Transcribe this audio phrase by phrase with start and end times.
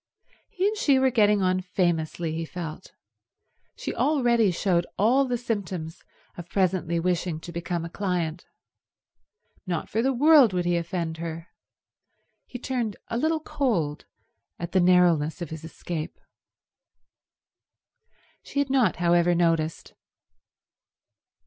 [0.49, 2.91] He and she were getting on famously, he felt.
[3.77, 6.01] She already showed all the symptoms
[6.35, 8.47] of presently wishing to become a client.
[9.67, 11.49] Not for the world would he offend her.
[12.47, 14.05] He turned a little cold
[14.57, 16.19] at the narrowness of his escape.
[18.41, 19.93] She had not, however, noticed.